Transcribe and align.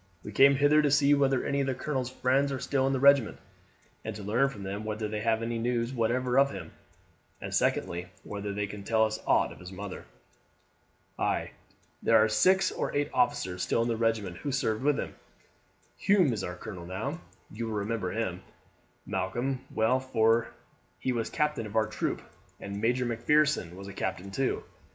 We 0.23 0.31
came 0.31 0.55
hither 0.55 0.81
to 0.81 0.89
see 0.89 1.13
whether 1.13 1.45
any 1.45 1.61
of 1.61 1.67
the 1.67 1.75
colonel's 1.75 2.09
friends 2.09 2.51
are 2.51 2.57
still 2.57 2.87
in 2.87 2.93
the 2.93 2.99
regiment, 2.99 3.37
and 4.03 4.15
to 4.15 4.23
learn 4.23 4.49
from 4.49 4.63
them 4.63 4.83
whether 4.83 5.07
they 5.07 5.19
have 5.21 5.43
any 5.43 5.59
news 5.59 5.93
whatever 5.93 6.39
of 6.39 6.49
him; 6.49 6.71
and 7.39 7.53
secondly, 7.53 8.07
whether 8.23 8.51
they 8.51 8.65
can 8.65 8.83
tell 8.83 9.05
us 9.05 9.19
aught 9.27 9.51
of 9.51 9.59
his 9.59 9.71
mother." 9.71 10.05
"Ay, 11.19 11.51
there 12.01 12.17
are 12.17 12.27
six 12.27 12.71
or 12.71 12.91
eight 12.95 13.11
officers 13.13 13.61
still 13.61 13.83
in 13.83 13.87
the 13.89 13.95
regiment 13.95 14.37
who 14.37 14.51
served 14.51 14.81
with 14.81 14.99
him. 14.99 15.13
Hume 15.97 16.33
is 16.33 16.43
our 16.43 16.55
colonel 16.55 16.87
now; 16.87 17.21
you 17.51 17.67
will 17.67 17.75
remember 17.75 18.09
him, 18.11 18.41
Malcolm, 19.05 19.63
well, 19.69 19.99
for 19.99 20.47
he 20.97 21.11
was 21.11 21.29
captain 21.29 21.67
of 21.67 21.75
our 21.75 21.85
troop; 21.85 22.23
and 22.59 22.81
Major 22.81 23.05
Macpherson 23.05 23.75
was 23.75 23.87
a 23.87 23.93
captain 23.93 24.31
too. 24.31 24.63